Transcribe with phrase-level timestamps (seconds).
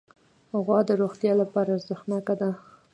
[0.65, 2.49] غوا د روغتیا لپاره ارزښتناکه ده.